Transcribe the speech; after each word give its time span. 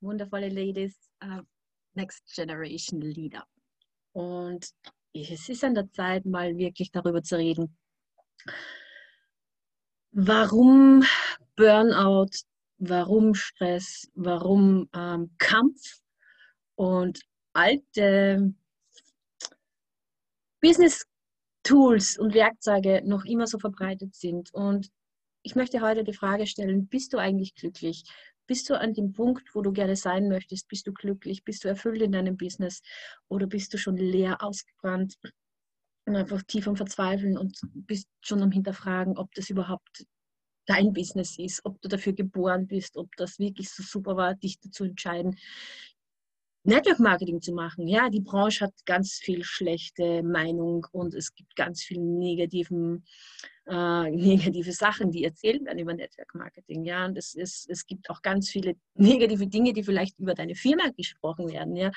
wundervolle 0.00 0.48
Ladies, 0.48 0.96
uh, 1.22 1.42
Next 1.94 2.34
Generation 2.34 3.00
Leader. 3.00 3.44
Und 4.12 4.68
es 5.12 5.48
ist 5.48 5.64
an 5.64 5.74
der 5.74 5.90
Zeit, 5.90 6.24
mal 6.24 6.56
wirklich 6.56 6.90
darüber 6.90 7.22
zu 7.22 7.36
reden, 7.36 7.76
warum 10.12 11.04
Burnout, 11.56 12.30
warum 12.78 13.34
Stress, 13.34 14.08
warum 14.14 14.88
ähm, 14.94 15.30
Kampf 15.38 16.00
und 16.76 17.20
alte 17.52 18.54
Business 20.60 21.04
Tools 21.64 22.18
und 22.18 22.34
Werkzeuge 22.34 23.02
noch 23.04 23.24
immer 23.24 23.46
so 23.46 23.58
verbreitet 23.58 24.14
sind. 24.14 24.52
Und 24.54 24.90
ich 25.42 25.54
möchte 25.54 25.80
heute 25.80 26.04
die 26.04 26.14
Frage 26.14 26.46
stellen, 26.46 26.86
bist 26.86 27.12
du 27.12 27.18
eigentlich 27.18 27.54
glücklich? 27.54 28.04
Bist 28.48 28.70
du 28.70 28.80
an 28.80 28.94
dem 28.94 29.12
Punkt, 29.12 29.54
wo 29.54 29.60
du 29.60 29.72
gerne 29.72 29.94
sein 29.94 30.26
möchtest? 30.28 30.68
Bist 30.68 30.86
du 30.86 30.92
glücklich? 30.92 31.44
Bist 31.44 31.64
du 31.64 31.68
erfüllt 31.68 32.00
in 32.00 32.12
deinem 32.12 32.36
Business? 32.36 32.80
Oder 33.28 33.46
bist 33.46 33.74
du 33.74 33.78
schon 33.78 33.98
leer, 33.98 34.42
ausgebrannt 34.42 35.16
und 36.06 36.16
einfach 36.16 36.42
tief 36.44 36.66
am 36.66 36.74
Verzweifeln 36.74 37.36
und 37.36 37.60
bist 37.74 38.08
schon 38.22 38.42
am 38.42 38.50
Hinterfragen, 38.50 39.18
ob 39.18 39.32
das 39.34 39.50
überhaupt 39.50 40.06
dein 40.64 40.94
Business 40.94 41.38
ist, 41.38 41.60
ob 41.64 41.80
du 41.82 41.88
dafür 41.88 42.14
geboren 42.14 42.66
bist, 42.66 42.96
ob 42.96 43.14
das 43.16 43.38
wirklich 43.38 43.68
so 43.70 43.82
super 43.82 44.16
war, 44.16 44.34
dich 44.34 44.58
dazu 44.60 44.84
entscheiden, 44.84 45.36
Network 46.68 47.00
Marketing 47.00 47.40
zu 47.40 47.52
machen. 47.52 47.86
Ja, 47.86 48.10
die 48.10 48.20
Branche 48.20 48.66
hat 48.66 48.74
ganz 48.84 49.14
viel 49.14 49.42
schlechte 49.42 50.22
Meinung 50.22 50.86
und 50.92 51.14
es 51.14 51.34
gibt 51.34 51.56
ganz 51.56 51.82
viele 51.82 52.02
negativen, 52.02 53.06
äh, 53.66 54.10
negative 54.10 54.72
Sachen, 54.72 55.10
die 55.10 55.24
erzählen 55.24 55.64
werden 55.64 55.78
über 55.78 55.94
Network 55.94 56.34
Marketing. 56.34 56.84
Ja, 56.84 57.06
und 57.06 57.16
es, 57.16 57.32
ist, 57.34 57.70
es 57.70 57.86
gibt 57.86 58.10
auch 58.10 58.20
ganz 58.20 58.50
viele 58.50 58.74
negative 58.94 59.46
Dinge, 59.46 59.72
die 59.72 59.82
vielleicht 59.82 60.18
über 60.18 60.34
deine 60.34 60.54
Firma 60.54 60.90
gesprochen 60.94 61.48
werden. 61.48 61.74
Ja, 61.74 61.90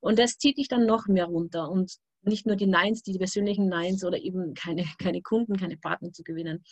und 0.00 0.18
das 0.18 0.36
zieht 0.36 0.58
dich 0.58 0.68
dann 0.68 0.84
noch 0.84 1.06
mehr 1.06 1.24
runter 1.24 1.70
und 1.70 1.96
nicht 2.20 2.44
nur 2.44 2.56
die 2.56 2.66
Neins, 2.66 3.02
die 3.02 3.16
persönlichen 3.16 3.68
Neins 3.70 4.04
oder 4.04 4.18
eben 4.18 4.52
keine, 4.52 4.84
keine 4.98 5.22
Kunden, 5.22 5.56
keine 5.56 5.78
Partner 5.78 6.12
zu 6.12 6.22
gewinnen. 6.22 6.62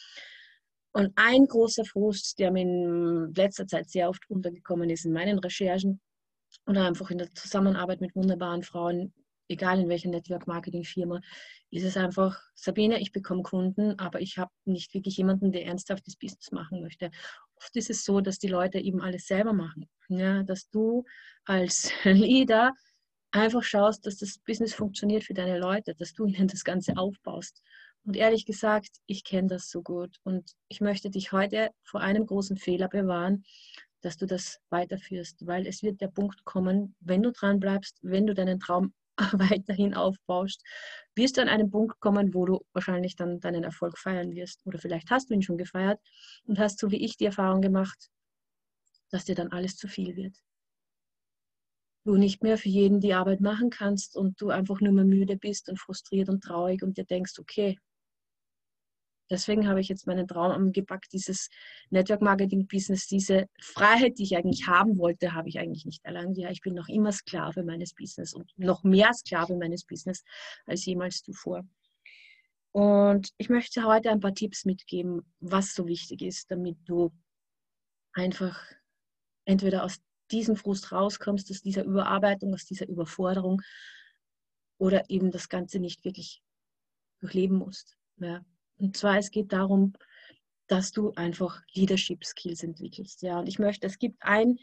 Und 0.93 1.13
ein 1.17 1.47
großer 1.47 1.87
Frust, 1.87 2.39
der 2.39 2.51
mir 2.51 2.63
in 2.63 3.33
letzter 3.35 3.67
Zeit 3.67 3.89
sehr 3.89 4.11
oft 4.11 4.29
untergekommen 4.29 4.91
ist 4.91 5.07
in 5.07 5.13
meinen 5.13 5.39
Recherchen, 5.39 6.03
oder 6.67 6.87
einfach 6.87 7.11
in 7.11 7.19
der 7.19 7.33
Zusammenarbeit 7.33 8.01
mit 8.01 8.15
wunderbaren 8.17 8.63
Frauen, 8.63 9.13
egal 9.49 9.81
in 9.81 9.89
welcher 9.89 10.09
Network-Marketing-Firma, 10.09 11.21
ist 11.71 11.85
es 11.85 11.97
einfach, 11.97 12.41
Sabine, 12.55 13.01
ich 13.01 13.13
bekomme 13.13 13.43
Kunden, 13.43 13.99
aber 13.99 14.21
ich 14.21 14.39
habe 14.39 14.51
nicht 14.65 14.93
wirklich 14.95 15.17
jemanden, 15.17 15.53
der 15.53 15.67
ernsthaftes 15.67 16.17
Business 16.17 16.51
machen 16.53 16.83
möchte. 16.83 17.11
Oft 17.57 17.75
ist 17.77 17.91
es 17.91 18.05
so, 18.05 18.21
dass 18.21 18.39
die 18.39 18.49
Leute 18.49 18.79
eben 18.79 19.01
alles 19.01 19.27
selber 19.27 19.53
machen. 19.53 19.89
Ja, 20.09 20.43
dass 20.43 20.69
du 20.71 21.05
als 21.45 21.93
Leader 22.05 22.73
einfach 23.31 23.63
schaust, 23.63 24.07
dass 24.07 24.17
das 24.19 24.39
Business 24.39 24.75
funktioniert 24.75 25.25
für 25.25 25.35
deine 25.35 25.59
Leute, 25.59 25.95
dass 25.95 26.13
du 26.13 26.27
ihnen 26.27 26.49
das 26.49 26.65
Ganze 26.65 26.97
aufbaust. 26.97 27.63
Und 28.05 28.17
ehrlich 28.17 28.47
gesagt, 28.47 28.91
ich 29.07 29.25
kenne 29.25 29.49
das 29.49 29.69
so 29.69 29.83
gut 29.83 30.17
und 30.23 30.53
ich 30.69 30.81
möchte 30.81 31.11
dich 31.11 31.33
heute 31.33 31.71
vor 31.83 32.01
einem 32.01 32.25
großen 32.25 32.57
Fehler 32.57 32.89
bewahren, 32.89 33.45
dass 34.03 34.17
du 34.17 34.27
das 34.27 34.61
weiterführst, 34.71 35.47
weil 35.47 35.67
es 35.67 35.83
wird 35.83 36.01
der 36.01 36.09
Punkt 36.09 36.45
kommen, 36.45 36.95
wenn 37.01 37.23
du 37.23 37.33
dran 37.33 37.61
bleibst, 37.61 37.99
wenn 38.03 38.27
du 38.27 38.35
deinen 38.35 38.61
Traum 38.61 38.93
weiterhin 39.33 39.95
aufbaust, 39.95 40.63
wirst 41.15 41.37
du 41.37 41.43
an 41.43 41.49
einen 41.49 41.71
Punkt 41.71 42.01
kommen, 42.01 42.35
wo 42.35 42.45
du 42.45 42.61
wahrscheinlich 42.73 43.17
dann 43.17 43.41
deinen 43.41 43.65
Erfolg 43.65 43.99
feiern 43.99 44.33
wirst. 44.33 44.61
Oder 44.67 44.79
vielleicht 44.79 45.11
hast 45.11 45.31
du 45.31 45.35
ihn 45.35 45.43
schon 45.43 45.59
gefeiert 45.59 46.01
und 46.45 46.59
hast 46.59 46.79
so 46.79 46.91
wie 46.91 47.05
ich 47.05 47.17
die 47.17 47.25
Erfahrung 47.25 47.63
gemacht, 47.63 48.11
dass 49.11 49.25
dir 49.25 49.35
dann 49.35 49.53
alles 49.53 49.77
zu 49.77 49.89
viel 49.89 50.17
wird. 50.17 50.37
Du 52.05 52.17
nicht 52.17 52.43
mehr 52.43 52.57
für 52.57 52.69
jeden 52.69 53.01
die 53.01 53.15
Arbeit 53.15 53.41
machen 53.41 53.71
kannst 53.71 54.17
und 54.17 54.41
du 54.41 54.51
einfach 54.51 54.81
nur 54.81 54.93
mehr 54.93 55.05
müde 55.05 55.37
bist 55.37 55.69
und 55.69 55.81
frustriert 55.81 56.29
und 56.29 56.45
traurig 56.45 56.83
und 56.83 56.99
dir 56.99 57.05
denkst, 57.05 57.39
okay, 57.39 57.79
Deswegen 59.31 59.69
habe 59.69 59.81
ich 59.81 59.89
jetzt 59.89 60.07
meinen 60.07 60.29
Traum 60.29 60.53
angepackt, 60.53 61.13
dieses 61.13 61.49
Network 61.91 62.23
Marketing 62.23 62.67
Business, 62.67 63.07
diese 63.07 63.47
Freiheit, 63.61 64.19
die 64.19 64.23
ich 64.23 64.37
eigentlich 64.37 64.67
haben 64.67 64.99
wollte, 64.99 65.35
habe 65.35 65.49
ich 65.49 65.59
eigentlich 65.59 65.85
nicht 65.85 66.05
erlangt. 66.05 66.39
Ja, 66.39 66.51
ich 66.51 66.61
bin 66.61 66.75
noch 66.75 66.89
immer 66.89 67.13
Sklave 67.13 67.65
meines 67.65 67.95
Business 67.95 68.35
und 68.35 68.53
noch 68.57 68.85
mehr 68.85 69.13
Sklave 69.15 69.57
meines 69.57 69.85
Business 69.85 70.23
als 70.67 70.85
jemals 70.85 71.23
zuvor. 71.23 71.65
Und 72.73 73.31
ich 73.39 73.49
möchte 73.49 73.85
heute 73.85 74.11
ein 74.11 74.21
paar 74.21 74.35
Tipps 74.35 74.65
mitgeben, 74.65 75.23
was 75.41 75.75
so 75.75 75.87
wichtig 75.87 76.23
ist, 76.23 76.51
damit 76.51 76.77
du 76.85 77.11
einfach 78.13 78.61
entweder 79.47 79.83
aus 79.83 79.99
diesem 80.31 80.57
Frust 80.57 80.93
rauskommst, 80.93 81.51
aus 81.51 81.63
dieser 81.63 81.85
Überarbeitung, 81.85 82.53
aus 82.53 82.65
dieser 82.65 82.89
Überforderung 82.89 83.63
oder 84.79 85.09
eben 85.09 85.31
das 85.31 85.49
Ganze 85.49 85.79
nicht 85.79 86.05
wirklich 86.05 86.43
durchleben 87.21 87.57
musst. 87.57 87.97
Ja. 88.19 88.45
Und 88.79 88.97
zwar, 88.97 89.19
es 89.19 89.31
geht 89.31 89.53
darum, 89.53 89.95
dass 90.69 90.93
du 90.93 91.13
einfach 91.13 91.63
Leadership 91.75 92.25
Skills 92.25 92.63
entwickelst. 92.63 93.23
Ja, 93.23 93.39
und 93.39 93.49
ich 93.49 93.59
möchte, 93.59 93.87
es 93.87 93.99
gibt 93.99 94.23
ein, 94.23 94.59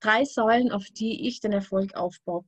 drei 0.00 0.24
Säulen, 0.24 0.70
auf 0.70 0.86
die 0.90 1.26
ich 1.28 1.40
den 1.40 1.52
Erfolg 1.52 1.94
aufbaue 1.94 2.44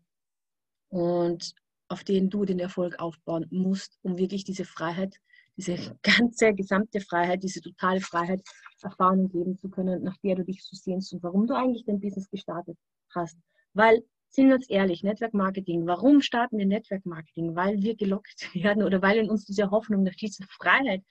und 0.88 1.54
auf 1.88 2.04
denen 2.04 2.30
du 2.30 2.44
den 2.44 2.58
Erfolg 2.58 2.98
aufbauen 2.98 3.46
musst, 3.50 3.98
um 4.02 4.18
wirklich 4.18 4.44
diese 4.44 4.64
Freiheit, 4.64 5.20
diese 5.56 5.98
ganze 6.02 6.52
gesamte 6.52 7.00
Freiheit, 7.00 7.42
diese 7.42 7.60
totale 7.60 8.00
Freiheit 8.00 8.42
erfahren 8.82 9.20
und 9.20 9.32
leben 9.32 9.56
zu 9.56 9.70
können, 9.70 10.02
nach 10.02 10.16
der 10.18 10.36
du 10.36 10.44
dich 10.44 10.62
so 10.62 10.76
sehnst 10.76 11.12
und 11.12 11.22
warum 11.22 11.46
du 11.46 11.54
eigentlich 11.54 11.84
dein 11.86 12.00
Business 12.00 12.28
gestartet 12.28 12.76
hast. 13.14 13.38
Weil 13.72 14.02
sind 14.36 14.48
wir 14.48 14.54
uns 14.54 14.68
ehrlich, 14.68 15.02
Network 15.02 15.34
Marketing, 15.34 15.86
warum 15.86 16.20
starten 16.20 16.58
wir 16.58 16.66
Network 16.66 17.04
Marketing? 17.06 17.56
Weil 17.56 17.82
wir 17.82 17.96
gelockt 17.96 18.54
werden 18.54 18.82
oder 18.82 19.02
weil 19.02 19.18
in 19.18 19.30
uns 19.30 19.46
diese 19.46 19.70
Hoffnung 19.70 20.04
nach 20.04 20.14
dieser 20.14 20.44
Freiheit 20.46 21.02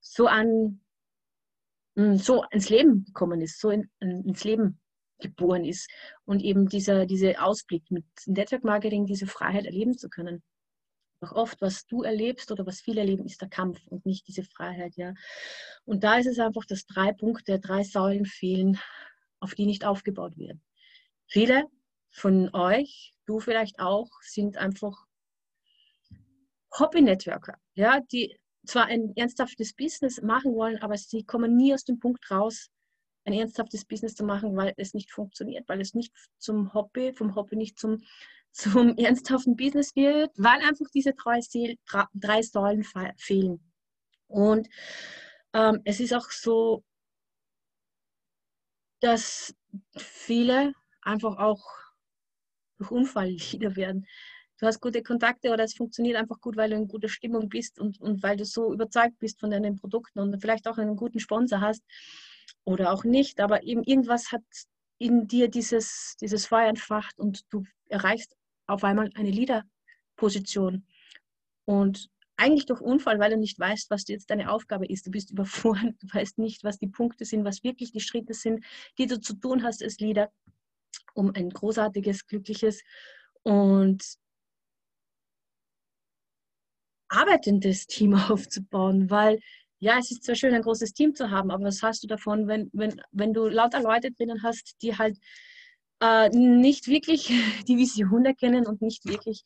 so 0.00 0.26
an 0.26 0.80
hm, 1.96 2.18
so 2.18 2.44
ins 2.50 2.68
Leben 2.68 3.04
gekommen 3.04 3.40
ist, 3.40 3.60
so 3.60 3.70
in, 3.70 3.88
ins 4.00 4.44
Leben 4.44 4.80
geboren 5.20 5.64
ist 5.64 5.88
und 6.24 6.42
eben 6.42 6.68
dieser, 6.68 7.06
dieser 7.06 7.42
Ausblick 7.42 7.88
mit 7.90 8.04
Network 8.26 8.64
Marketing, 8.64 9.06
diese 9.06 9.28
Freiheit 9.28 9.64
erleben 9.64 9.96
zu 9.96 10.08
können. 10.08 10.42
Doch 11.20 11.32
oft, 11.32 11.62
was 11.62 11.86
du 11.86 12.02
erlebst 12.02 12.50
oder 12.50 12.66
was 12.66 12.80
viele 12.80 13.00
erleben, 13.00 13.24
ist 13.24 13.40
der 13.40 13.48
Kampf 13.48 13.86
und 13.86 14.04
nicht 14.04 14.26
diese 14.26 14.42
Freiheit, 14.42 14.96
ja. 14.96 15.14
Und 15.84 16.02
da 16.02 16.18
ist 16.18 16.26
es 16.26 16.40
einfach, 16.40 16.64
dass 16.66 16.86
drei 16.86 17.12
Punkte, 17.12 17.60
drei 17.60 17.84
Säulen 17.84 18.26
fehlen, 18.26 18.78
auf 19.38 19.54
die 19.54 19.64
nicht 19.64 19.84
aufgebaut 19.84 20.36
werden. 20.36 20.60
Viele 21.28 21.64
von 22.14 22.48
euch, 22.54 23.12
du 23.26 23.40
vielleicht 23.40 23.80
auch, 23.80 24.08
sind 24.22 24.56
einfach 24.56 25.04
Hobby-Networker, 26.78 27.58
ja, 27.74 28.00
die 28.12 28.38
zwar 28.64 28.86
ein 28.86 29.12
ernsthaftes 29.16 29.74
Business 29.74 30.22
machen 30.22 30.54
wollen, 30.54 30.78
aber 30.78 30.96
sie 30.96 31.24
kommen 31.24 31.56
nie 31.56 31.74
aus 31.74 31.84
dem 31.84 31.98
Punkt 31.98 32.30
raus, 32.30 32.70
ein 33.24 33.32
ernsthaftes 33.32 33.84
Business 33.84 34.14
zu 34.14 34.24
machen, 34.24 34.56
weil 34.56 34.74
es 34.76 34.94
nicht 34.94 35.10
funktioniert, 35.10 35.68
weil 35.68 35.80
es 35.80 35.94
nicht 35.94 36.14
zum 36.38 36.72
Hobby, 36.72 37.12
vom 37.12 37.34
Hobby 37.34 37.56
nicht 37.56 37.78
zum, 37.78 38.02
zum 38.52 38.96
ernsthaften 38.96 39.56
Business 39.56 39.96
wird, 39.96 40.30
weil 40.36 40.60
einfach 40.60 40.86
diese 40.94 41.14
drei, 41.14 41.40
drei 42.14 42.42
Säulen 42.42 42.84
fehlen. 43.16 43.72
Und 44.28 44.68
ähm, 45.52 45.80
es 45.84 45.98
ist 45.98 46.14
auch 46.14 46.30
so, 46.30 46.84
dass 49.00 49.54
viele 49.96 50.74
einfach 51.02 51.38
auch 51.38 51.83
durch 52.84 52.90
Unfall 52.90 53.30
Leader 53.30 53.76
werden. 53.76 54.06
Du 54.60 54.66
hast 54.66 54.80
gute 54.80 55.02
Kontakte 55.02 55.52
oder 55.52 55.64
es 55.64 55.74
funktioniert 55.74 56.16
einfach 56.16 56.40
gut, 56.40 56.56
weil 56.56 56.70
du 56.70 56.76
in 56.76 56.86
guter 56.86 57.08
Stimmung 57.08 57.48
bist 57.48 57.80
und, 57.80 58.00
und 58.00 58.22
weil 58.22 58.36
du 58.36 58.44
so 58.44 58.72
überzeugt 58.72 59.18
bist 59.18 59.40
von 59.40 59.50
deinen 59.50 59.76
Produkten 59.76 60.20
und 60.20 60.40
vielleicht 60.40 60.68
auch 60.68 60.78
einen 60.78 60.96
guten 60.96 61.18
Sponsor 61.18 61.60
hast 61.60 61.82
oder 62.64 62.92
auch 62.92 63.04
nicht, 63.04 63.40
aber 63.40 63.64
eben 63.64 63.82
irgendwas 63.82 64.30
hat 64.30 64.42
in 64.98 65.26
dir 65.26 65.48
dieses, 65.48 66.16
dieses 66.20 66.46
Feuer 66.46 66.68
entfacht 66.68 67.18
und 67.18 67.42
du 67.50 67.64
erreichst 67.88 68.36
auf 68.66 68.84
einmal 68.84 69.10
eine 69.14 69.30
Leader-Position. 69.30 70.86
Und 71.64 72.08
eigentlich 72.36 72.66
durch 72.66 72.80
Unfall, 72.80 73.18
weil 73.18 73.30
du 73.30 73.36
nicht 73.36 73.58
weißt, 73.58 73.90
was 73.90 74.06
jetzt 74.08 74.30
deine 74.30 74.50
Aufgabe 74.50 74.86
ist. 74.86 75.06
Du 75.06 75.10
bist 75.10 75.30
überfordert, 75.32 75.94
du 76.00 76.06
weißt 76.12 76.38
nicht, 76.38 76.62
was 76.64 76.78
die 76.78 76.88
Punkte 76.88 77.24
sind, 77.24 77.44
was 77.44 77.64
wirklich 77.64 77.92
die 77.92 78.00
Schritte 78.00 78.34
sind, 78.34 78.64
die 78.98 79.06
du 79.06 79.20
zu 79.20 79.34
tun 79.34 79.62
hast 79.62 79.82
als 79.82 79.98
Leader 79.98 80.30
um 81.14 81.34
ein 81.34 81.50
großartiges, 81.50 82.26
glückliches 82.26 82.82
und 83.42 84.02
arbeitendes 87.08 87.86
Team 87.86 88.14
aufzubauen, 88.30 89.10
weil 89.10 89.40
ja, 89.78 89.98
es 89.98 90.10
ist 90.10 90.24
zwar 90.24 90.34
schön, 90.34 90.54
ein 90.54 90.62
großes 90.62 90.94
Team 90.94 91.14
zu 91.14 91.30
haben, 91.30 91.50
aber 91.50 91.64
was 91.64 91.82
hast 91.82 92.02
du 92.02 92.06
davon, 92.06 92.48
wenn, 92.48 92.70
wenn, 92.72 93.00
wenn 93.12 93.34
du 93.34 93.46
lauter 93.46 93.82
Leute 93.82 94.10
drinnen 94.12 94.42
hast, 94.42 94.76
die 94.80 94.96
halt 94.96 95.18
äh, 96.00 96.30
nicht 96.30 96.88
wirklich 96.88 97.26
die 97.68 97.76
Vision 97.76 98.24
erkennen 98.24 98.66
und 98.66 98.82
nicht 98.82 99.06
wirklich 99.06 99.42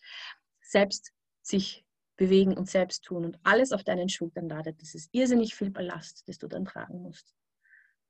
selbst 0.61 1.12
sich 1.43 1.85
bewegen 2.17 2.56
und 2.56 2.69
selbst 2.69 3.05
tun 3.05 3.25
und 3.25 3.38
alles 3.43 3.73
auf 3.73 3.85
deinen 3.85 4.09
Schultern 4.09 4.49
ladet. 4.49 4.81
Das 4.82 4.94
ist 4.94 5.09
irrsinnig 5.12 5.55
viel 5.55 5.71
Ballast, 5.71 6.23
das 6.26 6.38
du 6.38 6.47
dann 6.47 6.64
tragen 6.64 7.03
musst. 7.03 7.35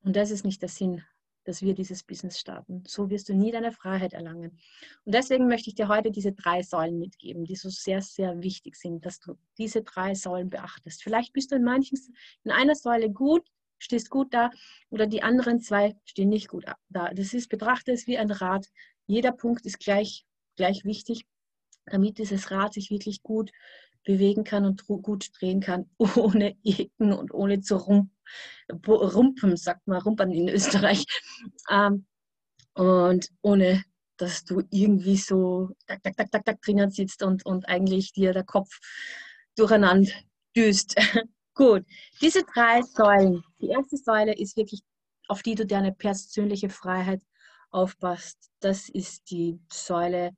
Und 0.00 0.16
das 0.16 0.30
ist 0.30 0.44
nicht 0.44 0.62
der 0.62 0.68
Sinn 0.68 1.04
dass 1.48 1.62
wir 1.62 1.74
dieses 1.74 2.02
Business 2.02 2.38
starten. 2.38 2.84
So 2.86 3.08
wirst 3.08 3.30
du 3.30 3.34
nie 3.34 3.50
deine 3.50 3.72
Freiheit 3.72 4.12
erlangen. 4.12 4.50
Und 5.06 5.14
deswegen 5.14 5.48
möchte 5.48 5.70
ich 5.70 5.74
dir 5.74 5.88
heute 5.88 6.10
diese 6.10 6.32
drei 6.32 6.62
Säulen 6.62 6.98
mitgeben, 6.98 7.44
die 7.44 7.56
so 7.56 7.70
sehr, 7.70 8.02
sehr 8.02 8.42
wichtig 8.42 8.76
sind, 8.76 9.06
dass 9.06 9.18
du 9.18 9.38
diese 9.56 9.82
drei 9.82 10.14
Säulen 10.14 10.50
beachtest. 10.50 11.02
Vielleicht 11.02 11.32
bist 11.32 11.50
du 11.50 11.56
in 11.56 11.64
manchen, 11.64 11.98
in 12.44 12.50
einer 12.50 12.74
Säule 12.74 13.10
gut, 13.10 13.48
stehst 13.78 14.10
gut 14.10 14.34
da 14.34 14.50
oder 14.90 15.06
die 15.06 15.22
anderen 15.22 15.60
zwei 15.60 15.96
stehen 16.04 16.28
nicht 16.28 16.48
gut 16.48 16.66
da. 16.90 17.14
Das 17.14 17.32
ist, 17.32 17.48
betrachte 17.48 17.92
es 17.92 18.06
wie 18.06 18.18
ein 18.18 18.30
Rad. 18.30 18.66
Jeder 19.06 19.32
Punkt 19.32 19.64
ist 19.64 19.80
gleich, 19.80 20.26
gleich 20.56 20.84
wichtig, 20.84 21.24
damit 21.86 22.18
dieses 22.18 22.50
Rad 22.50 22.74
sich 22.74 22.90
wirklich 22.90 23.22
gut 23.22 23.52
bewegen 24.04 24.44
kann 24.44 24.66
und 24.66 24.86
gut 24.86 25.30
drehen 25.40 25.60
kann, 25.60 25.88
ohne 26.16 26.56
Ecken 26.62 27.12
und 27.14 27.32
ohne 27.32 27.60
zu 27.62 27.76
rumpen, 27.76 28.17
rumpen, 28.86 29.56
sagt 29.56 29.86
man, 29.86 30.00
rumpern 30.00 30.32
in 30.32 30.48
Österreich. 30.48 31.04
Ähm, 31.70 32.06
und 32.74 33.28
ohne, 33.42 33.84
dass 34.16 34.44
du 34.44 34.62
irgendwie 34.70 35.16
so 35.16 35.70
tak, 35.86 36.02
tak, 36.02 36.16
tak, 36.16 36.30
tak, 36.30 36.44
tak 36.44 36.62
drinnen 36.62 36.90
sitzt 36.90 37.22
und, 37.22 37.44
und 37.44 37.68
eigentlich 37.68 38.12
dir 38.12 38.32
der 38.32 38.44
Kopf 38.44 38.78
durcheinander 39.56 40.12
düst. 40.56 40.94
Gut, 41.54 41.84
diese 42.20 42.44
drei 42.44 42.82
Säulen. 42.82 43.42
Die 43.60 43.68
erste 43.68 43.96
Säule 43.96 44.34
ist 44.34 44.56
wirklich, 44.56 44.80
auf 45.28 45.42
die 45.42 45.56
du 45.56 45.66
deine 45.66 45.92
persönliche 45.92 46.70
Freiheit 46.70 47.20
aufpasst. 47.70 48.38
Das 48.60 48.88
ist 48.88 49.30
die 49.30 49.58
Säule 49.72 50.36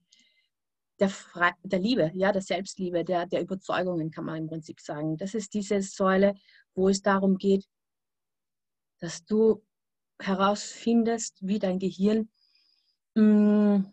der, 0.98 1.08
Fre 1.08 1.52
der 1.62 1.78
Liebe, 1.78 2.10
ja, 2.14 2.32
der 2.32 2.42
Selbstliebe, 2.42 3.04
der, 3.04 3.26
der 3.26 3.42
Überzeugungen, 3.42 4.10
kann 4.10 4.24
man 4.24 4.36
im 4.36 4.46
Prinzip 4.46 4.80
sagen. 4.80 5.16
Das 5.16 5.34
ist 5.34 5.54
diese 5.54 5.82
Säule, 5.82 6.34
wo 6.74 6.88
es 6.88 7.02
darum 7.02 7.36
geht, 7.36 7.64
dass 9.00 9.24
du 9.24 9.62
herausfindest, 10.20 11.38
wie 11.40 11.58
dein 11.58 11.78
Gehirn 11.78 12.28
mh, 13.14 13.78
mm, 13.78 13.92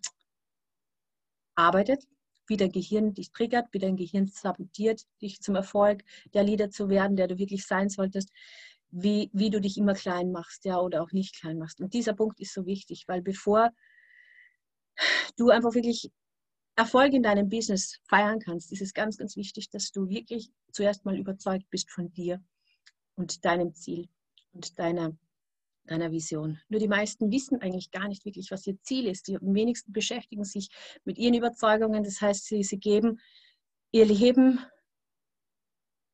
arbeitet, 1.55 2.03
wie 2.47 2.57
dein 2.57 2.71
Gehirn 2.71 3.13
dich 3.13 3.31
triggert, 3.31 3.67
wie 3.71 3.79
dein 3.79 3.97
Gehirn 3.97 4.27
sabotiert, 4.27 5.03
dich 5.21 5.41
zum 5.41 5.55
Erfolg 5.55 6.03
der 6.33 6.43
Leader 6.43 6.69
zu 6.69 6.89
werden, 6.89 7.15
der 7.15 7.27
du 7.27 7.37
wirklich 7.37 7.65
sein 7.65 7.89
solltest, 7.89 8.29
wie, 8.89 9.29
wie 9.33 9.49
du 9.49 9.59
dich 9.59 9.77
immer 9.77 9.93
klein 9.93 10.31
machst, 10.31 10.63
ja, 10.65 10.79
oder 10.79 11.01
auch 11.03 11.11
nicht 11.11 11.39
klein 11.39 11.57
machst. 11.57 11.81
Und 11.81 11.93
dieser 11.93 12.13
Punkt 12.13 12.39
ist 12.39 12.53
so 12.53 12.65
wichtig, 12.65 13.05
weil 13.07 13.21
bevor 13.21 13.71
du 15.37 15.49
einfach 15.49 15.73
wirklich 15.73 16.09
Erfolg 16.75 17.13
in 17.13 17.23
deinem 17.23 17.49
Business 17.49 17.99
feiern 18.07 18.39
kannst, 18.39 18.71
ist 18.71 18.81
es 18.81 18.93
ganz, 18.93 19.17
ganz 19.17 19.35
wichtig, 19.35 19.69
dass 19.69 19.91
du 19.91 20.07
wirklich 20.09 20.51
zuerst 20.71 21.05
mal 21.05 21.17
überzeugt 21.17 21.69
bist 21.69 21.91
von 21.91 22.13
dir 22.13 22.41
und 23.15 23.43
deinem 23.43 23.73
Ziel 23.73 24.07
und 24.57 24.79
deiner, 24.79 25.15
deiner 25.85 26.11
Vision. 26.11 26.59
Nur 26.67 26.79
die 26.79 26.87
meisten 26.87 27.31
wissen 27.31 27.61
eigentlich 27.61 27.91
gar 27.91 28.07
nicht 28.07 28.25
wirklich, 28.25 28.49
was 28.49 28.65
ihr 28.65 28.81
Ziel 28.81 29.07
ist. 29.07 29.27
Die 29.27 29.37
wenigsten 29.39 29.93
beschäftigen 29.93 30.43
sich 30.43 30.69
mit 31.05 31.17
ihren 31.17 31.35
Überzeugungen. 31.35 32.03
Das 32.03 32.19
heißt, 32.19 32.45
sie, 32.45 32.63
sie 32.63 32.79
geben 32.79 33.21
ihr 33.91 34.05
Leben, 34.05 34.59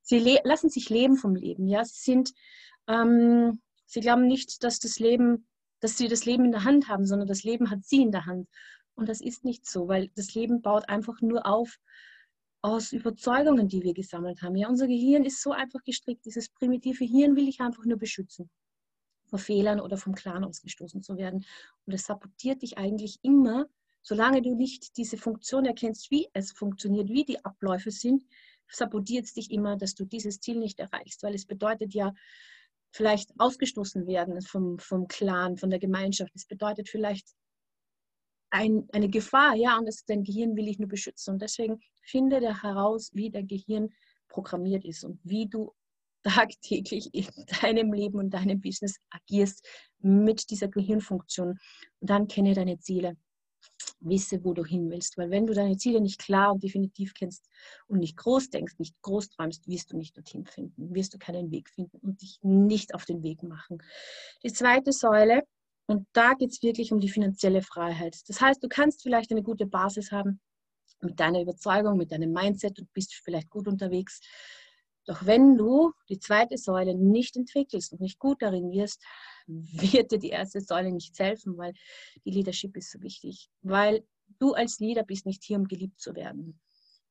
sie 0.02 0.20
le 0.20 0.42
lassen 0.44 0.70
sich 0.70 0.90
leben 0.90 1.16
vom 1.16 1.36
Leben. 1.36 1.68
Ja? 1.68 1.86
Sie, 1.86 2.04
sind, 2.12 2.34
ähm, 2.88 3.62
sie 3.86 4.02
glauben 4.02 4.28
nicht, 4.28 4.64
dass 4.64 4.80
das 4.80 5.00
Leben, 5.00 5.48
dass 5.80 5.98
sie 5.98 6.10
das 6.10 6.26
Leben 6.26 6.46
in 6.46 6.52
der 6.52 6.66
Hand 6.66 6.90
haben, 6.90 7.06
sondern 7.06 7.30
das 7.30 7.44
Leben 7.44 7.70
hat 7.72 7.86
sie 7.86 8.02
in 8.02 8.12
der 8.12 8.26
Hand. 8.26 8.50
Und 8.96 9.08
das 9.08 9.22
ist 9.22 9.46
nicht 9.46 9.66
so, 9.66 9.88
weil 9.88 10.10
das 10.16 10.36
Leben 10.36 10.62
baut 10.62 10.88
einfach 10.90 11.22
nur 11.22 11.46
auf 11.46 11.80
aus 12.64 12.94
Überzeugungen, 12.94 13.68
die 13.68 13.84
wir 13.84 13.94
gesammelt 13.94 14.42
haben. 14.42 14.56
Ja, 14.56 14.70
unser 14.70 14.88
Gehirn 14.88 15.26
ist 15.26 15.42
so 15.42 15.52
einfach 15.52 15.84
gestrickt. 15.84 16.26
Dieses 16.26 16.50
primitive 16.50 17.04
Hirn 17.04 17.36
will 17.36 17.50
ich 17.50 17.60
einfach 17.60 17.86
nur 17.86 17.98
beschützen 17.98 18.50
vor 19.26 19.38
Fehlern 19.38 19.80
oder 19.80 19.98
vom 19.98 20.16
Clan 20.16 20.46
ausgestoßen 20.46 21.02
zu 21.02 21.18
werden. 21.18 21.46
Und 21.86 21.94
es 21.94 22.06
sabotiert 22.06 22.62
dich 22.62 22.78
eigentlich 22.78 23.20
immer, 23.22 23.66
solange 24.02 24.42
du 24.42 24.56
nicht 24.56 24.96
diese 24.96 25.18
Funktion 25.18 25.66
erkennst, 25.66 26.10
wie 26.10 26.30
es 26.34 26.52
funktioniert, 26.52 27.10
wie 27.10 27.26
die 27.26 27.44
Abläufe 27.44 27.92
sind, 27.92 28.24
sabotiert 28.70 29.26
es 29.26 29.34
dich 29.34 29.52
immer, 29.52 29.76
dass 29.76 29.94
du 29.96 30.06
dieses 30.06 30.40
Ziel 30.40 30.58
nicht 30.58 30.80
erreichst, 30.80 31.22
weil 31.24 31.36
es 31.36 31.46
bedeutet 31.46 31.94
ja 31.94 32.14
vielleicht 32.92 33.32
ausgestoßen 33.40 34.08
werden 34.08 34.42
vom, 34.42 34.80
vom 34.80 35.08
Clan, 35.08 35.58
von 35.58 35.70
der 35.70 35.80
Gemeinschaft. 35.80 36.32
Es 36.36 36.46
bedeutet 36.46 36.88
vielleicht 36.88 37.28
ein, 38.54 38.88
eine 38.92 39.10
Gefahr, 39.10 39.56
ja, 39.56 39.78
und 39.78 39.88
das, 39.88 40.06
dein 40.06 40.24
Gehirn 40.24 40.56
will 40.56 40.68
ich 40.68 40.78
nur 40.78 40.88
beschützen. 40.88 41.34
Und 41.34 41.42
deswegen 41.42 41.80
finde 42.04 42.40
da 42.40 42.62
heraus, 42.62 43.10
wie 43.14 43.32
dein 43.32 43.48
Gehirn 43.48 43.90
programmiert 44.28 44.86
ist 44.86 45.04
und 45.04 45.20
wie 45.24 45.48
du 45.48 45.74
tagtäglich 46.24 47.10
in 47.14 47.28
deinem 47.62 47.92
Leben 47.92 48.20
und 48.20 48.30
deinem 48.30 48.62
Business 48.62 48.98
agierst 49.10 49.68
mit 50.00 50.50
dieser 50.52 50.68
Gehirnfunktion. 50.68 51.60
Und 52.00 52.10
dann 52.10 52.28
kenne 52.28 52.54
deine 52.54 52.80
Ziele. 52.80 53.18
Wisse, 54.02 54.44
wo 54.44 54.54
du 54.54 54.66
hin 54.66 54.90
willst. 54.92 55.18
Weil 55.18 55.32
wenn 55.32 55.48
du 55.48 55.54
deine 55.54 55.78
Ziele 55.78 56.02
nicht 56.02 56.20
klar 56.20 56.52
und 56.52 56.62
definitiv 56.62 57.14
kennst 57.14 57.48
und 57.88 58.00
nicht 58.00 58.18
groß 58.18 58.50
denkst, 58.50 58.78
nicht 58.78 59.02
groß 59.02 59.30
träumst, 59.30 59.68
wirst 59.68 59.92
du 59.92 59.98
nicht 59.98 60.18
dorthin 60.18 60.46
finden, 60.46 60.94
wirst 60.94 61.14
du 61.14 61.18
keinen 61.18 61.52
Weg 61.52 61.70
finden 61.70 61.98
und 62.00 62.22
dich 62.22 62.40
nicht 62.42 62.94
auf 62.94 63.06
den 63.06 63.24
Weg 63.24 63.42
machen. 63.42 63.82
Die 64.44 64.52
zweite 64.52 64.92
Säule 64.92 65.44
und 65.86 66.08
da 66.14 66.34
geht 66.34 66.52
es 66.52 66.64
wirklich 66.64 66.92
um 66.92 67.00
die 67.00 67.10
finanzielle 67.10 67.62
Freiheit. 67.62 68.18
Das 68.28 68.40
heißt, 68.40 68.64
du 68.64 68.70
kannst 68.70 69.04
vielleicht 69.04 69.32
eine 69.32 69.44
gute 69.44 69.66
Basis 69.66 70.12
haben 70.12 70.40
mit 71.02 71.20
deiner 71.20 71.42
Überzeugung, 71.42 71.98
mit 71.98 72.12
deinem 72.12 72.32
Mindset 72.32 72.80
und 72.80 72.92
bist 72.94 73.14
vielleicht 73.16 73.50
gut 73.50 73.68
unterwegs. 73.68 74.22
Doch 75.06 75.26
wenn 75.26 75.58
du 75.58 75.92
die 76.08 76.20
zweite 76.20 76.58
Säule 76.58 76.96
nicht 76.96 77.36
entwickelst 77.36 77.92
und 77.92 78.00
nicht 78.00 78.20
gut 78.20 78.42
darin 78.42 78.72
wirst, 78.72 79.04
wird 79.48 80.12
dir 80.12 80.20
die 80.20 80.30
erste 80.30 80.62
Säule 80.62 80.92
nicht 80.92 81.18
helfen, 81.20 81.58
weil 81.58 81.74
die 82.26 82.32
Leadership 82.32 82.78
ist 82.78 82.92
so 82.92 83.02
wichtig. 83.02 83.50
Weil 83.62 84.06
du 84.40 84.54
als 84.54 84.80
Leader 84.80 85.04
bist 85.04 85.26
nicht 85.26 85.44
hier, 85.44 85.58
um 85.58 85.68
geliebt 85.68 86.00
zu 86.00 86.16
werden. 86.16 86.60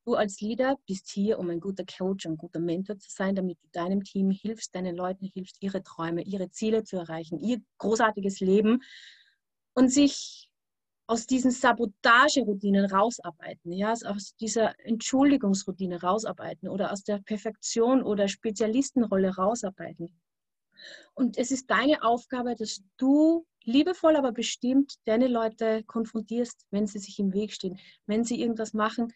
Du 0.05 0.15
als 0.15 0.41
Leader 0.41 0.77
bist 0.87 1.11
hier, 1.11 1.39
um 1.39 1.49
ein 1.51 1.61
guter 1.61 1.85
Coach, 1.85 2.27
ein 2.27 2.37
guter 2.37 2.59
Mentor 2.59 2.99
zu 2.99 3.09
sein, 3.09 3.37
damit 3.37 3.59
du 3.63 3.69
deinem 3.71 4.03
Team 4.03 4.31
hilfst, 4.31 4.75
deinen 4.75 4.97
Leuten 4.97 5.27
hilfst, 5.27 5.59
ihre 5.61 5.83
Träume, 5.83 6.23
ihre 6.23 6.51
Ziele 6.51 6.83
zu 6.83 6.97
erreichen, 6.97 7.39
ihr 7.39 7.61
großartiges 7.79 8.41
Leben 8.41 8.83
und 9.75 9.91
sich 9.91 10.49
aus 11.07 11.27
diesen 11.27 11.51
Sabotageroutinen 11.51 12.87
rausarbeiten, 12.87 13.73
ja, 13.73 13.93
aus 13.93 14.35
dieser 14.37 14.75
Entschuldigungsroutine 14.81 16.01
rausarbeiten 16.01 16.69
oder 16.69 16.91
aus 16.91 17.05
der 17.05 17.19
Perfektion 17.19 18.03
oder 18.03 18.29
Spezialistenrolle 18.29 19.37
rausarbeiten. 19.37 20.19
Und 21.15 21.39
es 21.39 21.51
ist 21.51 21.71
deine 21.71 22.03
Aufgabe, 22.03 22.57
dass 22.57 22.83
du 22.97 23.47
liebevoll, 23.65 24.17
aber 24.17 24.33
bestimmt 24.33 24.95
deine 25.05 25.29
Leute 25.29 25.85
konfrontierst, 25.85 26.67
wenn 26.71 26.87
sie 26.87 26.99
sich 26.99 27.19
im 27.19 27.33
Weg 27.33 27.53
stehen, 27.53 27.79
wenn 28.07 28.25
sie 28.25 28.41
irgendwas 28.41 28.73
machen, 28.73 29.13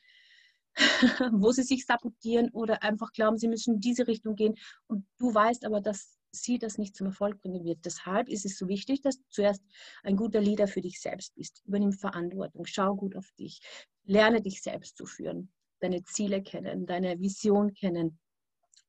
wo 1.33 1.53
sie 1.53 1.63
sich 1.63 1.87
sabotieren 1.87 2.51
oder 2.51 2.83
einfach 2.83 3.13
glauben, 3.13 3.39
sie 3.39 3.49
müssen 3.49 3.75
in 3.75 3.81
diese 3.81 4.07
Richtung 4.07 4.35
gehen. 4.35 4.55
Und 4.87 5.07
du 5.19 5.33
weißt 5.33 5.65
aber, 5.65 5.81
dass 5.81 6.19
sie 6.33 6.59
das 6.59 6.79
nicht 6.79 6.95
zum 6.95 7.07
Erfolg 7.07 7.41
bringen 7.41 7.65
wird. 7.65 7.85
Deshalb 7.85 8.29
ist 8.29 8.45
es 8.45 8.59
so 8.59 8.69
wichtig, 8.69 9.01
dass 9.01 9.19
du 9.19 9.25
zuerst 9.31 9.63
ein 10.03 10.17
guter 10.17 10.41
Leader 10.41 10.69
für 10.69 10.81
dich 10.81 11.01
selbst 11.01 11.35
bist. 11.35 11.63
Übernimm 11.65 11.93
Verantwortung, 11.93 12.67
schau 12.67 12.95
gut 12.95 13.17
auf 13.17 13.31
dich, 13.39 13.61
lerne 14.05 14.43
dich 14.43 14.63
selbst 14.63 14.97
zu 14.97 15.07
führen, 15.07 15.51
deine 15.81 16.03
Ziele 16.05 16.43
kennen, 16.43 16.87
deine 16.87 17.21
Vision 17.21 17.73
kennen. 17.73 18.19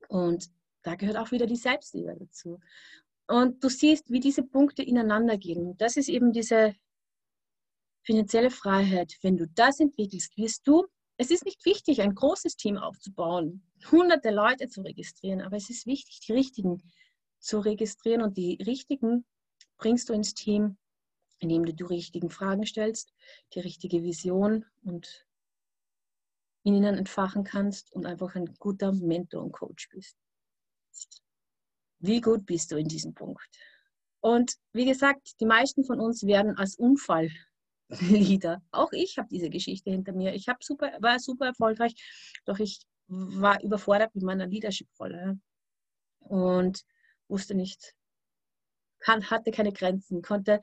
Und 0.09 0.49
da 0.83 0.95
gehört 0.95 1.17
auch 1.17 1.31
wieder 1.31 1.45
die 1.45 1.55
Selbstliebe 1.55 2.15
dazu. 2.19 2.59
Und 3.27 3.63
du 3.63 3.69
siehst, 3.69 4.09
wie 4.09 4.19
diese 4.19 4.43
Punkte 4.43 4.83
ineinander 4.83 5.37
gehen. 5.37 5.75
Das 5.77 5.97
ist 5.97 6.07
eben 6.07 6.31
diese 6.31 6.75
finanzielle 8.03 8.49
Freiheit. 8.49 9.17
Wenn 9.21 9.35
du 9.35 9.47
das 9.47 9.81
entwickelst, 9.81 10.37
wirst 10.37 10.65
du 10.65 10.85
es 11.17 11.31
ist 11.31 11.45
nicht 11.45 11.65
wichtig, 11.65 12.01
ein 12.01 12.13
großes 12.13 12.55
Team 12.55 12.77
aufzubauen, 12.77 13.63
hunderte 13.91 14.29
Leute 14.29 14.67
zu 14.67 14.81
registrieren, 14.81 15.41
aber 15.41 15.57
es 15.57 15.69
ist 15.69 15.85
wichtig, 15.87 16.19
die 16.21 16.33
richtigen 16.33 16.81
zu 17.39 17.59
registrieren 17.59 18.21
und 18.21 18.37
die 18.37 18.61
richtigen 18.65 19.25
bringst 19.77 20.09
du 20.09 20.13
ins 20.13 20.33
Team, 20.33 20.77
indem 21.39 21.65
du 21.65 21.73
die 21.73 21.83
richtigen 21.83 22.29
Fragen 22.29 22.65
stellst, 22.65 23.13
die 23.53 23.59
richtige 23.59 24.03
Vision 24.03 24.65
und 24.83 25.25
in 26.63 26.75
ihnen 26.75 26.95
entfachen 26.95 27.43
kannst 27.43 27.91
und 27.93 28.05
einfach 28.05 28.35
ein 28.35 28.53
guter 28.59 28.91
Mentor 28.91 29.43
und 29.43 29.53
Coach 29.53 29.89
bist. 29.89 30.17
Wie 31.99 32.21
gut 32.21 32.45
bist 32.45 32.71
du 32.71 32.77
in 32.77 32.87
diesem 32.87 33.13
Punkt? 33.13 33.49
Und 34.19 34.55
wie 34.73 34.85
gesagt, 34.85 35.39
die 35.39 35.45
meisten 35.45 35.83
von 35.83 35.99
uns 35.99 36.25
werden 36.25 36.57
als 36.57 36.75
Unfall 36.75 37.31
Lieder. 37.89 38.61
Auch 38.71 38.91
ich 38.91 39.17
habe 39.17 39.29
diese 39.29 39.49
Geschichte 39.49 39.91
hinter 39.91 40.13
mir. 40.13 40.33
Ich 40.33 40.47
super, 40.61 40.91
war 40.99 41.19
super 41.19 41.47
erfolgreich, 41.47 41.93
doch 42.45 42.59
ich 42.59 42.85
war 43.07 43.61
überfordert 43.63 44.13
mit 44.13 44.23
meiner 44.23 44.47
Leadership-Rolle 44.47 45.39
und 46.19 46.83
wusste 47.29 47.55
nicht, 47.55 47.93
kann, 48.99 49.29
hatte 49.29 49.51
keine 49.51 49.71
Grenzen, 49.71 50.21
konnte, 50.21 50.61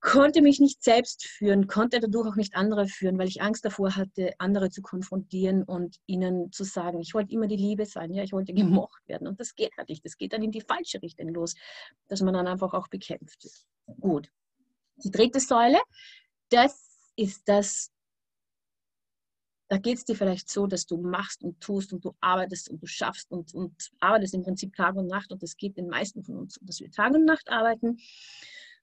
konnte 0.00 0.42
mich 0.42 0.60
nicht 0.60 0.82
selbst 0.82 1.24
führen, 1.24 1.68
konnte 1.68 2.00
dadurch 2.00 2.28
auch 2.28 2.36
nicht 2.36 2.54
andere 2.54 2.86
führen, 2.88 3.18
weil 3.18 3.28
ich 3.28 3.40
Angst 3.40 3.64
davor 3.64 3.96
hatte, 3.96 4.32
andere 4.38 4.68
zu 4.68 4.82
konfrontieren 4.82 5.62
und 5.62 5.96
ihnen 6.06 6.52
zu 6.52 6.64
sagen, 6.64 7.00
ich 7.00 7.14
wollte 7.14 7.32
immer 7.32 7.46
die 7.46 7.56
Liebe 7.56 7.86
sein, 7.86 8.12
ja, 8.12 8.22
ich 8.22 8.32
wollte 8.32 8.52
gemocht 8.52 9.00
werden. 9.06 9.28
Und 9.28 9.40
das 9.40 9.54
geht 9.54 9.76
halt 9.78 9.88
nicht. 9.88 10.04
Das 10.04 10.18
geht 10.18 10.32
dann 10.32 10.42
in 10.42 10.50
die 10.50 10.60
falsche 10.60 11.00
Richtung 11.00 11.28
los, 11.28 11.54
dass 12.08 12.20
man 12.20 12.34
dann 12.34 12.48
einfach 12.48 12.74
auch 12.74 12.88
bekämpft. 12.88 13.48
Gut. 14.00 14.28
Die 15.04 15.10
dritte 15.10 15.40
Säule, 15.40 15.78
das 16.48 17.10
ist 17.16 17.48
das, 17.48 17.90
da 19.68 19.78
geht 19.78 19.98
es 19.98 20.04
dir 20.04 20.16
vielleicht 20.16 20.50
so, 20.50 20.66
dass 20.66 20.86
du 20.86 20.98
machst 20.98 21.42
und 21.42 21.60
tust 21.60 21.92
und 21.92 22.04
du 22.04 22.14
arbeitest 22.20 22.68
und 22.70 22.82
du 22.82 22.86
schaffst 22.86 23.30
und, 23.30 23.54
und 23.54 23.90
arbeitest 24.00 24.34
im 24.34 24.42
Prinzip 24.42 24.74
Tag 24.74 24.96
und 24.96 25.06
Nacht 25.06 25.32
und 25.32 25.42
das 25.42 25.56
geht 25.56 25.76
den 25.76 25.88
meisten 25.88 26.22
von 26.22 26.36
uns 26.36 26.58
dass 26.62 26.80
wir 26.80 26.90
Tag 26.90 27.12
und 27.14 27.24
Nacht 27.24 27.48
arbeiten 27.50 27.98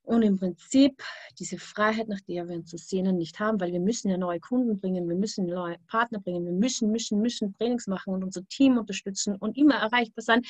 und 0.03 0.23
im 0.23 0.37
Prinzip 0.37 1.03
diese 1.37 1.59
Freiheit, 1.59 2.07
nach 2.07 2.21
der 2.21 2.47
wir 2.47 2.55
uns 2.55 2.69
zu 2.69 2.77
sehnen, 2.77 3.17
nicht 3.17 3.39
haben, 3.39 3.59
weil 3.59 3.71
wir 3.71 3.79
müssen 3.79 4.09
ja 4.09 4.17
neue 4.17 4.39
Kunden 4.39 4.79
bringen, 4.79 5.07
wir 5.07 5.15
müssen 5.15 5.45
neue 5.45 5.77
Partner 5.87 6.19
bringen, 6.19 6.45
wir 6.45 6.53
müssen, 6.53 6.91
müssen, 6.91 7.21
müssen 7.21 7.53
Trainings 7.57 7.87
machen 7.87 8.13
und 8.13 8.23
unser 8.23 8.43
Team 8.47 8.77
unterstützen 8.77 9.35
und 9.35 9.57
immer 9.57 9.75
erreichbar 9.75 10.23
sein. 10.23 10.41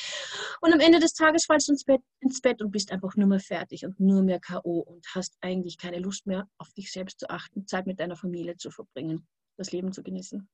Und 0.62 0.74
am 0.74 0.80
Ende 0.80 1.00
des 1.00 1.14
Tages 1.14 1.46
fallst 1.46 1.68
du 1.68 1.74
ins 1.74 1.84
Bett, 1.84 2.02
ins 2.22 2.42
Bett 2.42 2.62
und 2.62 2.72
bist 2.72 2.92
einfach 2.92 3.16
nur 3.16 3.28
mehr 3.28 3.40
fertig 3.40 3.86
und 3.86 4.00
nur 4.00 4.22
mehr 4.24 4.40
K.O. 4.40 4.80
und 4.80 5.06
hast 5.14 5.38
eigentlich 5.42 5.78
keine 5.78 6.00
Lust 6.00 6.26
mehr, 6.26 6.48
auf 6.58 6.72
dich 6.74 6.92
selbst 6.92 7.20
zu 7.20 7.30
achten, 7.30 7.68
Zeit 7.68 7.86
mit 7.86 8.00
deiner 8.00 8.16
Familie 8.16 8.56
zu 8.56 8.72
verbringen, 8.72 9.28
das 9.58 9.72
Leben 9.72 9.92
zu 9.92 10.04
genießen. 10.04 10.48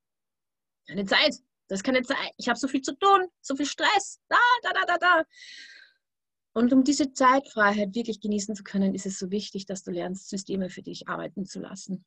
Keine 0.88 1.06
Zeit. 1.06 1.36
Das 1.68 1.80
ist 1.80 1.84
keine 1.84 2.04
Zeit. 2.04 2.32
Ich 2.38 2.48
habe 2.48 2.60
so 2.60 2.68
viel 2.68 2.82
zu 2.82 2.96
tun, 2.96 3.28
so 3.42 3.56
viel 3.56 3.66
Stress. 3.66 4.20
Da, 4.30 4.38
da, 4.62 4.70
da, 4.74 4.86
da, 4.86 4.98
da. 4.98 5.24
Und 6.56 6.72
um 6.72 6.86
diese 6.86 7.12
Zeitfreiheit 7.12 7.96
wirklich 7.96 8.22
genießen 8.22 8.56
zu 8.56 8.64
können, 8.64 8.96
ist 8.96 9.06
es 9.06 9.20
so 9.20 9.30
wichtig, 9.30 9.66
dass 9.66 9.84
du 9.84 9.92
lernst, 9.92 10.30
Systeme 10.30 10.70
für 10.70 10.82
dich 10.82 11.10
arbeiten 11.10 11.46
zu 11.46 11.60
lassen. 11.60 12.06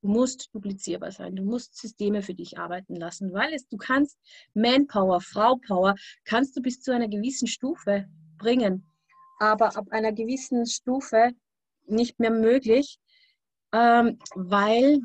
Du 0.00 0.08
musst 0.08 0.48
duplizierbar 0.54 1.12
sein, 1.12 1.36
du 1.36 1.44
musst 1.44 1.76
Systeme 1.76 2.22
für 2.22 2.32
dich 2.32 2.58
arbeiten 2.58 2.96
lassen, 2.96 3.34
weil 3.34 3.52
es, 3.52 3.68
du 3.68 3.76
kannst 3.76 4.18
Manpower, 4.54 5.20
Fraupower, 5.20 5.96
kannst 6.24 6.56
du 6.56 6.62
bis 6.62 6.80
zu 6.80 6.94
einer 6.94 7.08
gewissen 7.08 7.46
Stufe 7.46 8.08
bringen, 8.38 8.86
aber 9.38 9.76
ab 9.76 9.88
einer 9.90 10.12
gewissen 10.12 10.64
Stufe 10.64 11.32
nicht 11.86 12.20
mehr 12.20 12.30
möglich, 12.30 12.98
ähm, 13.72 14.18
weil 14.34 15.00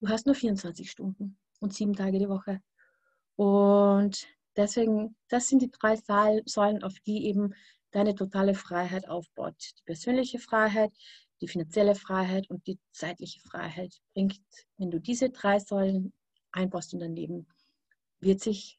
du 0.00 0.08
hast 0.08 0.26
nur 0.26 0.34
24 0.34 0.90
Stunden 0.90 1.38
und 1.60 1.72
sieben 1.72 1.94
Tage 1.94 2.18
die 2.18 2.28
Woche. 2.28 2.60
Und 3.36 4.26
deswegen, 4.56 5.16
das 5.28 5.48
sind 5.48 5.62
die 5.62 5.70
drei 5.70 5.96
Säulen, 5.96 6.82
auf 6.82 6.98
die 7.06 7.26
eben 7.26 7.54
deine 7.92 8.14
totale 8.14 8.54
Freiheit 8.54 9.08
aufbaut. 9.08 9.56
Die 9.78 9.82
persönliche 9.84 10.38
Freiheit, 10.38 10.92
die 11.40 11.48
finanzielle 11.48 11.94
Freiheit 11.94 12.48
und 12.50 12.66
die 12.66 12.78
zeitliche 12.92 13.40
Freiheit 13.40 13.94
bringt, 14.12 14.40
wenn 14.76 14.90
du 14.90 15.00
diese 15.00 15.30
drei 15.30 15.58
Säulen 15.58 16.12
einbaust 16.52 16.92
in 16.92 17.00
dein 17.00 17.16
Leben, 17.16 17.46
wird 18.20 18.40
sich 18.40 18.78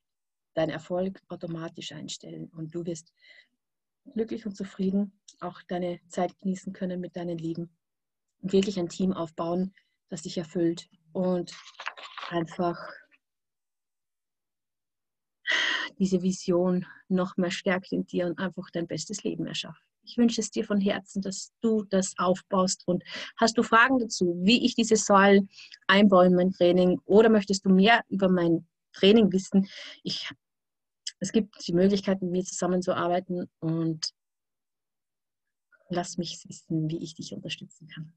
dein 0.54 0.70
Erfolg 0.70 1.22
automatisch 1.30 1.92
einstellen 1.92 2.50
und 2.56 2.76
du 2.76 2.86
wirst 2.86 3.14
glücklich 4.14 4.46
und 4.46 4.56
zufrieden 4.56 5.20
auch 5.40 5.62
deine 5.64 6.00
Zeit 6.08 6.38
genießen 6.40 6.74
können 6.74 7.00
mit 7.00 7.16
deinen 7.16 7.38
Lieben 7.38 7.70
und 8.42 8.54
wirklich 8.54 8.80
ein 8.80 8.90
Team 8.90 9.14
aufbauen, 9.14 9.74
das 10.10 10.24
dich 10.24 10.38
erfüllt 10.38 10.90
und 11.14 11.52
einfach 12.30 12.78
diese 16.02 16.24
Vision 16.24 16.88
noch 17.10 17.38
mehr 17.38 17.52
stärkt 17.52 17.92
in 17.92 18.08
dir 18.08 18.26
und 18.26 18.40
einfach 18.40 18.72
dein 18.72 18.88
bestes 18.88 19.24
Leben 19.24 19.46
erschafft. 19.46 19.84
Ich 20.04 20.18
wünsche 20.18 20.42
es 20.42 20.50
dir 20.50 20.66
von 20.66 20.82
Herzen, 20.82 21.22
dass 21.22 21.54
du 21.62 21.84
das 21.84 22.16
aufbaust. 22.18 22.88
Und 22.88 23.04
hast 23.38 23.56
du 23.56 23.62
Fragen 23.62 24.00
dazu, 24.00 24.36
wie 24.42 24.66
ich 24.66 24.74
diese 24.74 24.96
Säulen 24.96 25.48
einbaue 25.86 26.26
in 26.26 26.34
mein 26.34 26.52
Training 26.52 27.00
oder 27.06 27.30
möchtest 27.30 27.66
du 27.66 27.70
mehr 27.70 28.02
über 28.10 28.30
mein 28.30 28.68
Training 28.94 29.32
wissen? 29.32 29.68
Ich, 30.02 30.28
es 31.20 31.32
gibt 31.32 31.68
die 31.68 31.74
Möglichkeit, 31.74 32.20
mit 32.24 32.32
mir 32.32 32.44
zusammenzuarbeiten 32.44 33.48
und 33.60 34.12
lass 35.90 36.18
mich 36.18 36.44
wissen, 36.48 36.90
wie 36.90 37.04
ich 37.04 37.14
dich 37.14 37.32
unterstützen 37.32 37.88
kann. 37.90 38.12